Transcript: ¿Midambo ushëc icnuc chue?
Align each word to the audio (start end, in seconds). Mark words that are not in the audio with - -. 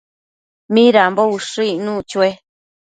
¿Midambo 0.73 1.21
ushëc 1.35 1.67
icnuc 1.73 1.99
chue? 2.09 2.29